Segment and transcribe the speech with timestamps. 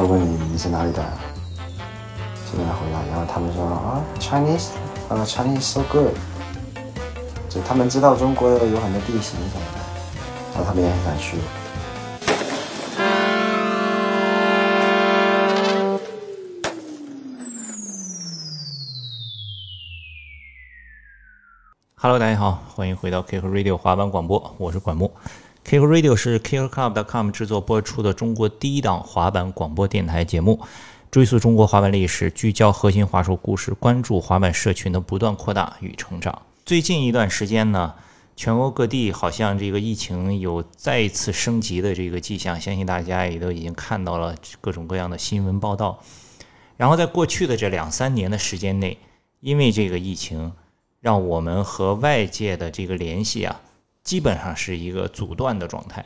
[0.00, 1.04] 会问你你是哪里的，
[2.50, 4.68] 就跟他回答，然后他们说啊，Chinese，
[5.10, 6.14] 呃，Chinese so good，
[7.50, 9.60] 就他们知道中国有很多地形什么的，
[10.54, 11.36] 然后他们也很想去。
[21.96, 25.12] Hello，大家好，欢迎回到 k i k Radio 滑板广播，我是管木。
[25.64, 30.58] Kick Radio 是 KickerClub.com 制作播出的中国第一档滑板广播电台节目，
[31.10, 36.42] 追溯中国滑板历史，聚焦核心滑手故事，关注滑板社群的不断扩大与成长。
[36.64, 37.94] 最近一段时间呢，
[38.34, 46.00] 全国各地好像这个疫情有再一次升级的这个迹象，相信大家也都已经看到了各种各样的新闻报道。
[46.76, 48.98] 然后在过去的这两三年的时间内，
[49.40, 50.52] 因为这个疫情。
[51.02, 53.58] 让我们和外界的这个联系啊，
[54.02, 56.04] 基本上是一个阻断的状态。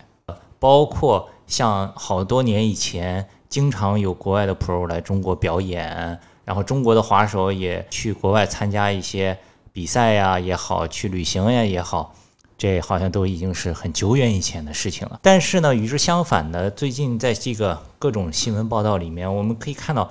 [0.59, 9.39] 包括像好多年以前，经常有国外的 Pro 来中国表演，然后中国的滑手也去国外参加一些
[9.73, 12.15] 比赛呀也好，去旅行呀也好，
[12.57, 15.21] 这好像都已经是很久远以前的事情了。
[15.23, 20.11] 但是呢，与之相反的，最近在这个各种新闻报道里面，我们可以看到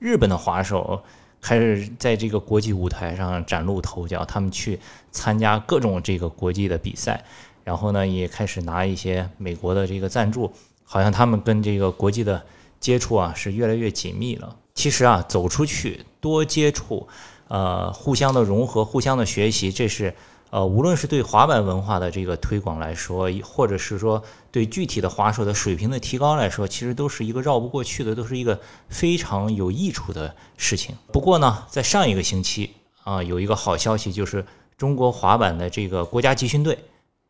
[0.00, 1.02] 日本的滑手。
[1.42, 4.78] 开始在这个国际舞台上崭露头角，他们去
[5.10, 7.24] 参加各种这个国际的比赛，
[7.64, 10.50] 然后呢，也开始拿一些美国的这个赞助，
[10.84, 12.42] 好像他们跟这个国际的
[12.80, 14.56] 接触啊是越来越紧密了。
[14.74, 17.06] 其实啊，走出去多接触，
[17.48, 20.14] 呃，互相的融合，互相的学习，这是。
[20.52, 30.94] 呃，无论是对滑板文化的这个推广来说，或者是说对具体的滑手的水平的提高来说，其实都是一个绕不过去的，都是一个非常有益处的事情。
[31.10, 34.44] 不过呢，在上一个星期啊，有一个好消息，就是
[34.76, 36.78] 中国滑板的这个国家集训队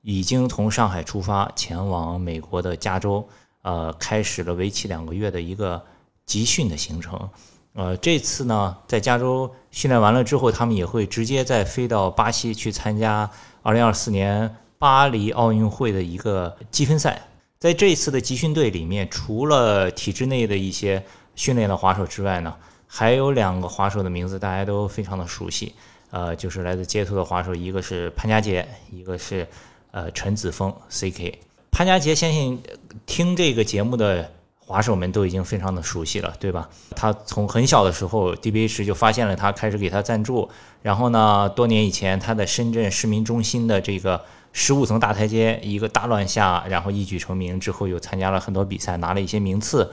[0.01, 3.29] 已经从上海出发，前往美国的加州，
[3.63, 5.81] 呃，开始了为期两个月的一个
[6.27, 7.31] 集训的行程。
[7.75, 13.31] 呃，这次呢，在加州训练完了之后，他们也会直接再飞到巴西去参加
[13.63, 17.23] 2024年巴黎奥运会的一个积分赛。
[17.59, 21.03] 在这次的集训队里面，除了体制内的一些
[21.35, 22.55] 训练的滑手之外呢，
[22.87, 25.75] 还有两个滑手的名字大家都非常的熟悉，
[26.11, 29.49] 呃，就是来自街头的滑手，一个是潘佳杰，一个是
[29.93, 31.37] 呃陈子峰 CK。
[31.71, 32.63] 潘佳杰，相信
[33.07, 34.31] 听这个节目的。
[34.65, 36.69] 滑手们都已经非常的熟悉了，对吧？
[36.95, 40.49] 他从很小的时候，DBH 就发现了他，开始给他赞助。
[40.81, 44.21] 然后呢，多年以前，他在深圳市民中心的这个
[44.53, 47.61] 十五层大台阶一个大乱下，然后一举成名。
[47.61, 49.93] 之后又参加了很多比赛，拿了一些名次，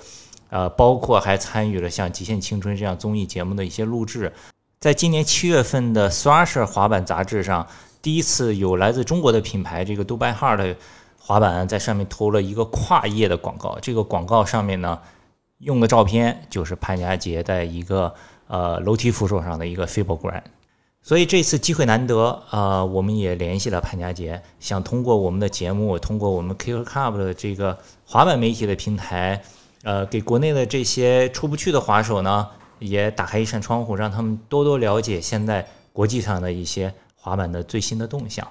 [0.50, 4.32] 呃，包括还参与了像《极限青春》这样综艺节目的一些录制。
[4.80, 7.68] 在今年七月份的《Thrasher》滑板杂志上，
[8.02, 10.76] 第一次有来自中国的品牌这个 Dubai Hard。
[11.30, 15.00] 滑板在上面投了一个跨页的广告，这个广告上面呢，
[15.60, 18.16] 用的照片就是潘家杰在一个
[18.48, 20.42] 呃楼梯扶手上的一个 Fable Grand，
[21.04, 29.44] 所以这次机会难得，呃，我们也联系了潘家杰，想通过我们的节目，通过我们 k i c k Club 的这个滑板媒体的平台，
[29.84, 32.48] 呃，给国内的这些出不去的滑手呢，
[32.80, 38.48] 也打开一扇窗户，让他们多多了解现在国际上的一些滑板的最新的动向。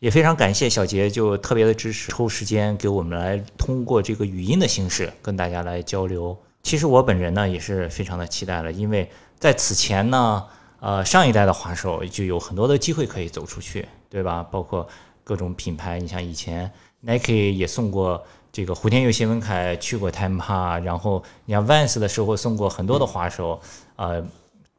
[0.00, 6.38] 也非常感谢小杰，就特别的支持，抽时间给我们来通过这个语音的形式跟大家来交流。
[6.62, 9.10] 其实我本人呢也是非常的期待了，因为
[9.40, 10.44] 在此前呢，
[10.78, 14.40] 呃，上一代的滑手就有很多的机会可以走出去，对吧？
[14.44, 14.86] 包括
[15.24, 16.70] 各种品牌，你像以前
[17.00, 18.22] Nike 也送过
[18.52, 23.60] 这个胡天佑、谢文凯去过 Tampa，然后你像 Vans 的时候送过很多的滑手，
[23.96, 24.24] 呃，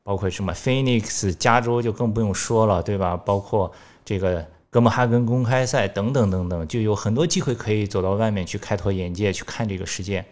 [0.01, 3.17] 包括什么 Phoenix、加州就更不用说了，对吧？
[3.17, 3.69] 包括
[4.05, 4.45] 这个。
[4.71, 10.23] 哥本哈根公开赛等等等等，就有很多机会可以走到外面去开拓眼界，去看这个世界。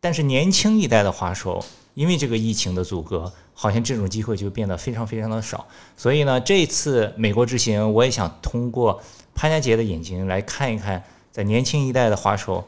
[0.00, 5.68] 但是年轻一代的滑手，因为这个疫情的阻隔，好像这种机会就变得非常非常的少。
[5.96, 9.00] 所以呢，这次美国之行，我也想通过
[9.32, 12.66] 潘家杰的眼睛来看一看，在年轻一代的滑手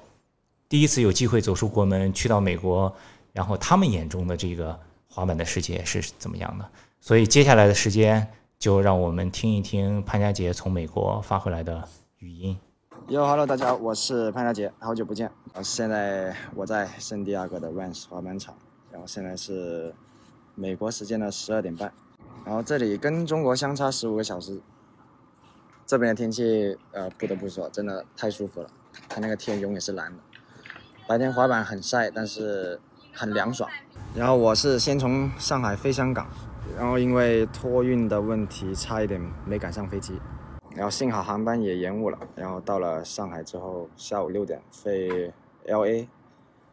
[0.68, 2.94] 第一次有机会走出国门，去到美国，
[3.32, 6.64] 然后他们眼中的这个滑板的世界是怎么样的。
[7.00, 8.28] 所以接下来的时间。
[8.58, 11.86] 就让我们听一听潘家杰从美国发回来的
[12.18, 12.58] 语音。
[13.06, 15.30] Yo，Hello，大家好，我是潘家杰，好久不见。
[15.52, 18.54] 啊，现在我在圣地亚哥的 Vans 滑板场，
[18.90, 19.94] 然后现在是
[20.54, 21.92] 美国时间的十二点半，
[22.44, 24.60] 然后这里跟中国相差十五个小时。
[25.84, 28.68] 这边的天气，呃，不得不说，真的太舒服了。
[29.08, 30.18] 它那个天永远是蓝的，
[31.06, 32.80] 白天滑板很晒，但是
[33.12, 33.70] 很凉爽。
[34.14, 36.26] 然后我是先从上海飞香港。
[36.74, 40.18] 然后因为托运的问题，差一点没赶上飞机，
[40.74, 42.18] 然后幸好航班也延误了。
[42.34, 45.32] 然后到了上海之后，下午六点飞
[45.66, 46.08] L A，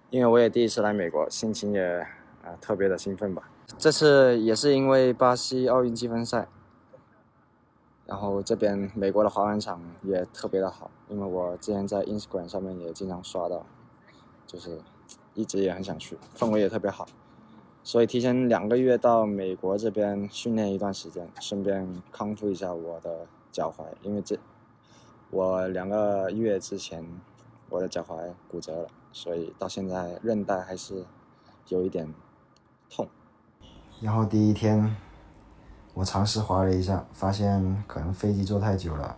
[0.10, 2.00] 因为我也第一次来美国，心情也
[2.44, 3.50] 啊特别的兴奋吧。
[3.78, 6.48] 这次也是因为巴西奥运积分赛，
[8.06, 13.66] 然后这边美国的滑板场也特别的好，因为我之前在 Instagram 上面也经常刷到，
[14.45, 14.80] 就是
[15.34, 17.07] 一直也很想去，氛围也特别好，
[17.83, 24.39] 所以提前两个月到美国这边训练一段时间，顺便康复一下我的脚踝，因为这
[25.30, 27.06] 我两个月之前
[27.69, 31.06] 我的脚踝骨折了，所以到现在韧带还是
[31.68, 32.13] 有一点
[32.89, 33.06] 痛。
[34.00, 34.95] 然后第一天，
[35.94, 39.18] 我尝试滑了一下，发现可能飞机坐太久了，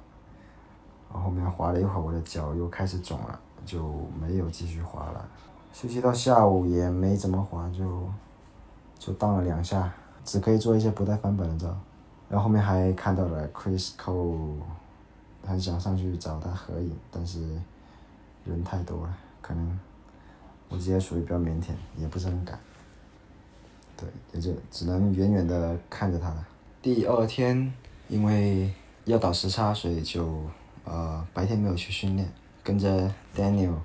[1.09, 5.29] 然后后面滑了一会儿，我的脚又开始肿了，就没有继续滑了。
[5.71, 8.09] 休息到下午也没怎么滑，就
[9.05, 9.93] 就荡了两下，
[10.23, 11.77] 只可以做一些不带翻本的照。
[12.27, 14.55] 然后后面还看到了 Chris Cole，
[15.45, 17.39] 很想上去找他合影，但是
[18.43, 19.79] 人太多了，可能
[20.69, 21.67] 我直接属于比较腼腆，
[21.97, 22.59] 也不是很敢。
[23.95, 26.47] 对，也就只能远远的看着他了。
[26.81, 27.71] 第二天，
[28.07, 28.73] 因为
[29.03, 30.41] 要倒时差，所以就
[30.83, 32.27] 呃白天没有去训练，
[32.63, 33.75] 跟着 Daniel，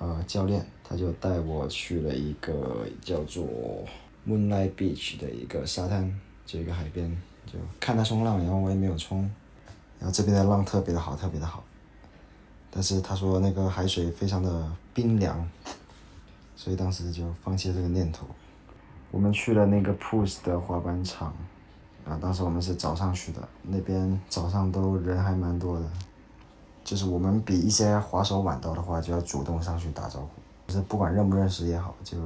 [0.00, 3.46] 呃教练，他就带我去了一个叫做
[4.28, 6.12] Moonlight Beach 的一个沙滩，
[6.44, 7.10] 就一个海边，
[7.46, 9.20] 就看他冲浪，然后我也没有冲，
[9.98, 11.62] 然后这边的浪特别的好，特别的好，
[12.70, 15.48] 但是他说那个海水非常的冰凉，
[16.56, 18.26] 所以当时就放弃了这个念头。
[19.12, 21.32] 我们去了那个 Pools 的滑板场，
[22.04, 25.86] 啊，当时我们是早上去的，那边早上都人还蛮多的，
[26.82, 30.28] 就是我们比一些滑手晚到的话，就要主动上去打招呼，
[30.66, 32.18] 就是不管认不认识也好，就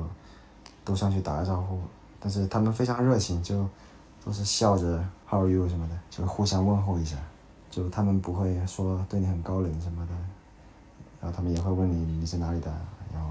[0.85, 1.79] 都上去打个招呼。
[2.19, 3.67] 但是他们非常热情，就
[4.25, 7.17] 都是笑着 How are you 什么的，就互相问候一下，
[7.71, 10.13] 就他们不会说对你很高冷什么的，
[11.21, 12.71] 然后他们也会问你你是哪里的，
[13.13, 13.31] 然后。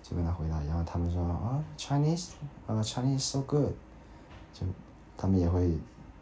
[0.00, 2.28] 就跟他回答，然后他们说啊，Chinese，
[2.66, 3.68] 呃，Chinese so good，
[4.54, 4.66] 就
[5.18, 5.70] 他们也会，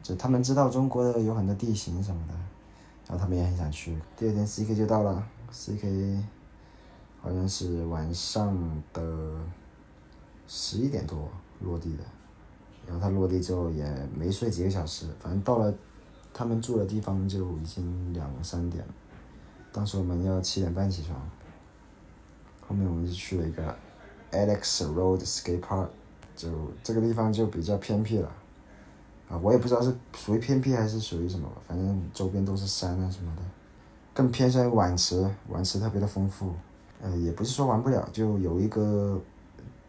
[0.03, 2.35] 就他们知道中国的有很多地形什么的，
[3.07, 3.97] 然后他们也很想去。
[4.17, 6.21] 第二天 CK 就到了，CK
[7.23, 8.59] 好像是晚上
[8.93, 9.01] 的
[10.49, 11.29] 十一点多
[11.61, 12.05] 落地的，
[12.87, 13.85] 然后他落地之后也
[14.17, 15.73] 没睡几个小时，反正到了
[16.33, 18.95] 他们住的地方就已经两三点了，
[19.73, 21.19] 当时我们要七点半起床。
[22.69, 23.77] 后面我们就去了一个
[24.33, 25.87] Alex Road Skate Park，
[26.35, 26.51] 就
[26.83, 28.29] 这个地方就比较偏僻了，
[29.29, 33.43] 啊，我也不知道是属于偏僻还是属于什么，反正周边都是山啊什么的，
[34.13, 36.53] 更偏向于碗池，碗池特别的丰富，
[37.01, 39.21] 呃，也不是说玩不了，就有一个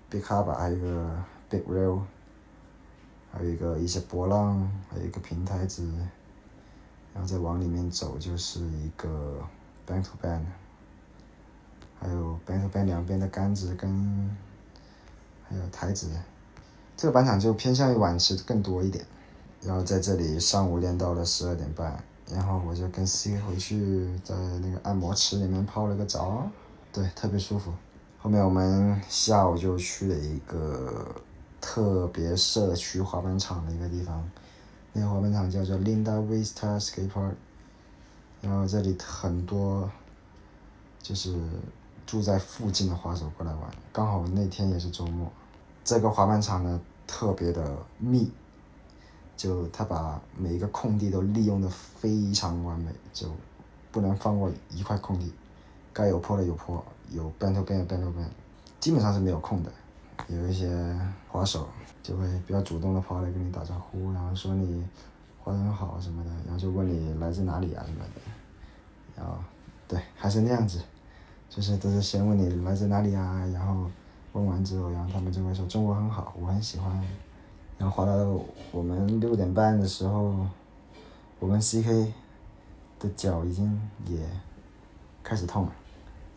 [0.09, 2.01] Big Harbor，还有一个 Big Rail，
[3.31, 5.83] 还有一个一些波浪，还有一个平台子，
[7.13, 9.39] 然后再往里面走就是一个
[9.85, 10.41] Bank to Bank。
[11.99, 14.29] 还有板头板两边的杆子跟
[15.49, 16.07] 还有台子，
[16.95, 19.03] 这个板场就偏向于晚池更多一点。
[19.63, 22.01] 然后在这里上午练到了十二点半，
[22.31, 26.47] 然后我就跟 C 回去在那个按摩池里面泡了个澡，
[26.93, 27.73] 对，特别舒服。
[28.19, 31.15] 后面我们下午就去了一个
[31.61, 34.29] 特别社区滑板场的一个地方，
[34.93, 37.33] 那个滑板场叫做 Linda Vista Skate Park，
[38.41, 39.89] 然后这里很多
[41.01, 41.35] 就是。
[42.07, 45.29] 住在附近的滑手过来玩，刚好那天也是周末。
[45.83, 48.31] 这个滑板场呢特别的密，
[49.35, 53.27] 就他把每一个空地都利用的非常完美，就
[53.91, 55.33] 不能放过一块空地，
[55.91, 58.29] 该有坡的有坡，有 bend to bend bend to bend，
[58.79, 59.71] 基本上是没有空的。
[60.27, 60.67] 有一些
[61.29, 61.67] 滑手
[62.01, 64.83] 就会比较主动的跑来跟你打招呼，然后说你
[65.39, 68.21] 滑得很好什么的，然后就问你来自哪里啊什么的，
[69.15, 69.37] 然后
[69.87, 70.81] 对，还是那样子。
[71.49, 73.89] 就是都是先问你来自哪里啊，然后
[74.33, 77.01] 问完之后，然后他们就会说中国很好，我很喜欢。
[77.77, 78.13] 然后滑到
[78.71, 80.45] 我们六点半的时候，
[81.39, 82.11] 我跟 CK
[82.99, 84.19] 的脚已经也
[85.23, 85.71] 开始痛了，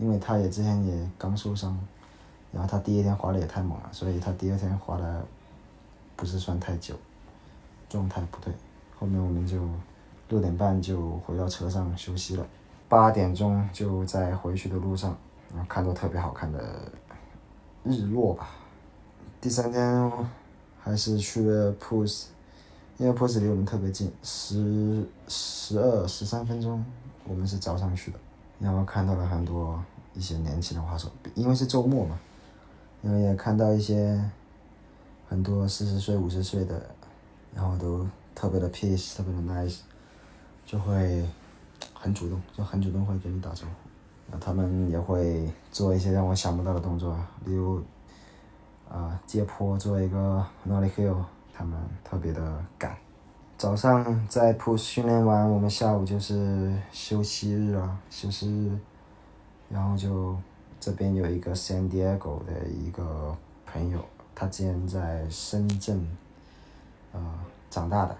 [0.00, 1.78] 因为他也之前也刚受伤，
[2.50, 5.24] 然后他第一天滑的也太猛了，所以他第二天滑的
[6.16, 6.94] 不是算太久，
[7.88, 8.52] 状态不对。
[8.98, 9.58] 后面我们就
[10.28, 12.46] 六点半就回到车上休息了。
[12.88, 15.16] 八点钟就在回去的路上，
[15.50, 16.90] 然后看到特别好看的
[17.84, 18.50] 日落吧。
[19.40, 20.12] 第三天
[20.80, 22.26] 还是去了 Pools，
[22.98, 26.84] 因为 Pools 离我们特别近，十十二十三分钟。
[27.24, 28.18] 我们是早上去的，
[28.60, 29.82] 然后看到了很多
[30.14, 32.20] 一些年轻的滑手，因为是周末嘛，
[33.02, 34.22] 然后也看到一些
[35.28, 36.80] 很多四十岁五十岁的，
[37.52, 39.78] 然后都特别的 peace，特别的 nice，
[40.64, 41.28] 就会。
[41.94, 43.72] 很主动，就很主动会跟你打招呼，
[44.30, 47.14] 然后他们也会做一些让我想不到的动作，
[47.44, 47.82] 例如
[48.88, 52.96] 啊接坡做一个 nollie hill，他们特别的敢。
[53.60, 58.78] 早上在铺训练完，我们下午就是休息日啊，休息日，
[59.68, 60.34] 然后就
[60.80, 63.36] 这边有一个 San Diego 的一个
[63.66, 64.02] 朋友，
[64.34, 66.00] 他之前在深圳
[67.12, 67.20] 呃
[67.68, 68.16] 长大的，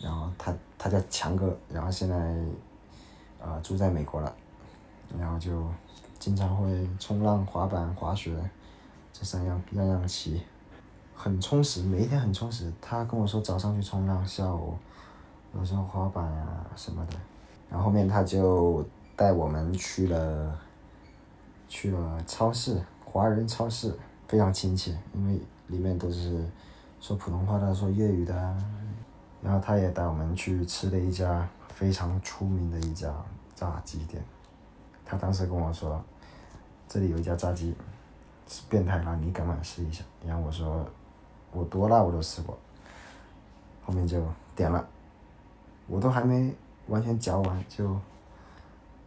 [0.00, 2.16] 然后他他叫强哥，然后现在
[3.40, 4.32] 呃住在美国了，
[5.18, 5.60] 然后就
[6.20, 8.32] 经常会冲浪、滑板、滑雪
[9.12, 10.40] 这三样样样齐。
[11.16, 12.70] 很充实，每一天很充实。
[12.80, 14.76] 他跟我说早上去冲浪，下午
[15.58, 17.16] 有时候滑板啊什么的。
[17.68, 20.56] 然后后面他就带我们去了
[21.66, 23.92] 去了超市，华人超市
[24.28, 26.46] 非常亲切，因为里面都是
[27.00, 28.34] 说普通话的，说粤语的。
[29.42, 33.12] 然后他也带我们去吃了一家非常出名的一家
[33.54, 34.22] 炸鸡店。
[35.04, 36.00] 他当时跟我说，
[36.86, 37.74] 这里有一家炸鸡
[38.46, 40.04] 是变态辣，你敢不敢试一下？
[40.24, 40.86] 然后我说。
[41.52, 42.58] 我多辣我都试过，
[43.84, 44.22] 后面就
[44.54, 44.86] 点了，
[45.86, 46.54] 我都还没
[46.88, 47.98] 完全嚼完，就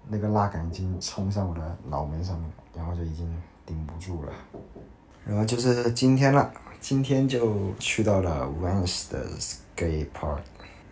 [0.07, 3.27] 那个辣感已经冲上我的脑门上面，然后就已经
[3.65, 4.31] 顶不住了。
[5.25, 10.39] 然后就是今天了，今天就去到了 Vans 的 Skate Park，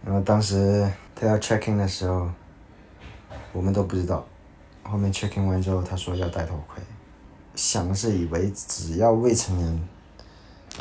[0.05, 2.29] 然后当时他要 check in 的时候，
[3.51, 4.23] 我们都不知道，
[4.83, 6.83] 后面 check in 完之后他说要戴头盔，
[7.55, 9.87] 想是以为只要未成年。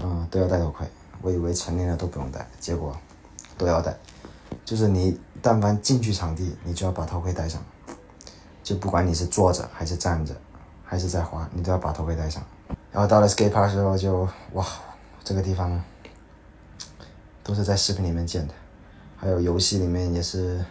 [0.02, 0.86] 嗯，都要戴头盔。
[1.22, 2.96] 我以为成年人都不用戴，结果
[3.56, 3.96] 都要戴。
[4.64, 7.62] 就是你但凡进去场地，你就要把头盔戴上。
[8.62, 10.34] 就不管你是坐着还是站着，
[10.84, 12.42] 还是在滑，你都要把头盔戴上。
[12.92, 14.66] 然后到了 skate park 时候，就哇，
[15.22, 15.80] 这个地方
[17.42, 18.54] 都是在视频里面见的，
[19.16, 20.64] 还有游戏里面也是，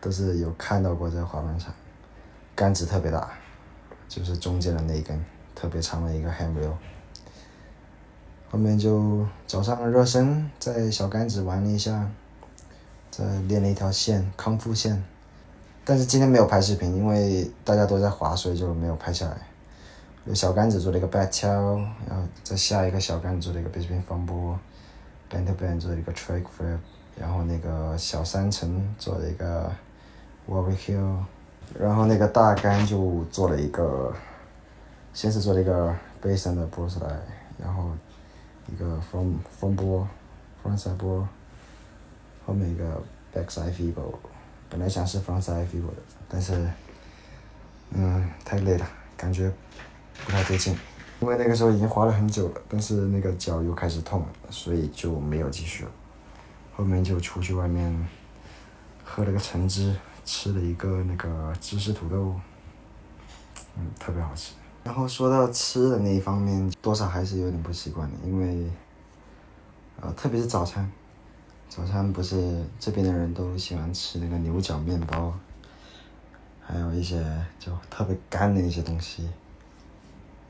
[0.00, 1.74] 都是有看到过这个滑板场。
[2.54, 3.28] 杆子特别大，
[4.08, 6.74] 就是中间的那一根特别长的一个 handrail。
[8.52, 12.06] 后面就早上热身，在小杆子玩了一下，
[13.10, 15.02] 再练了一条线康复线，
[15.86, 19.38] 但是今天没有拍视频，因为大家都在滑，所以就没有拍下来。
[20.26, 24.58] 有小杆子做了一个 back tail，然后再下一个小杆子做了一个 b a s e b a n 防波
[25.30, 26.76] ，bend b a n d 做了一个 track flip，
[27.18, 29.72] 然后那个小三层做了一个
[30.46, 31.16] warble hill
[31.80, 34.12] 然后那个大杆就做了一个，
[35.14, 37.18] 先是做了一个 base 的 b o s s 来，
[37.56, 37.84] 然后。
[38.68, 40.06] 一个风风波
[40.62, 41.26] ，frontside 波，
[42.46, 43.02] 后面一个
[43.34, 44.18] backside f e e b l e
[44.68, 46.70] 本来想是 frontside f e e b l 的，但是，
[47.90, 49.52] 嗯，太累了，感觉
[50.24, 50.76] 不太对劲。
[51.20, 55.90] 因为那个时候已经滑了很久了，但是那个脚又开始痛，所以就没有继续了。
[56.74, 58.08] 后面就出去外面，
[59.04, 62.34] 喝了个橙汁，吃了一个那个芝士土豆，
[63.76, 64.54] 嗯，特别好吃。
[64.84, 68.70] 然后说到吃的那一方面，多少还是有点不习惯的，因为，
[70.00, 70.90] 呃，特别是早餐，
[71.68, 75.32] 早餐不是这边的人都喜欢吃那个牛角面包，
[76.60, 77.24] 还有一些
[77.60, 79.28] 就特别干的一些东西。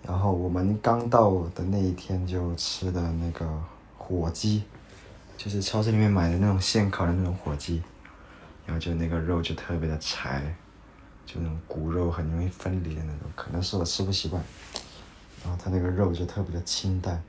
[0.03, 3.47] 然后我们刚到的那一天就吃的那个
[3.97, 4.65] 火鸡，
[5.37, 7.83] 就是超市里面买的那种现烤的那种火鸡，
[8.65, 10.57] 然后就那个肉就特别的柴。
[11.25, 14.43] 就那种骨肉很容易分离的那种，可能是我吃不习惯。
[15.43, 17.23] 然后它那个肉就特别的清淡。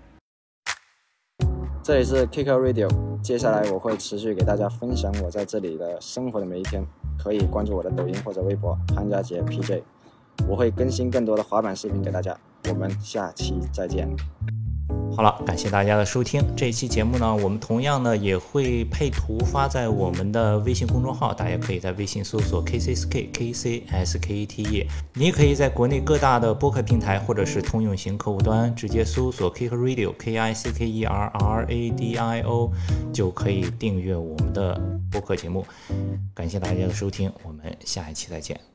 [1.83, 6.85] 这里是 k i k o Radio，接下来我会持续给大家分享我在这里的生活的每一天。
[7.21, 9.83] 可以关注我的抖音或者微博潘家杰 PJ，
[10.47, 12.37] 我会更新更多的滑板视频给大家。
[12.69, 14.62] 我们下期再见。
[15.15, 16.43] 好了，感谢大家的收听。
[16.55, 24.87] 这一期节目呢，我们同样呢也会配图发在我们的微信公众号，大家可以在微信搜索 K C S K K C S K E T E。
[25.13, 32.71] 你也可以在国内各大的播客平台或者是通用型客户端直接搜索 Kick Radio K I C K E R R A D I O，
[33.13, 34.81] 就可以订阅我们的
[35.11, 35.63] 播客节目。
[36.33, 38.72] 感谢大家的收听，我们下一期再见。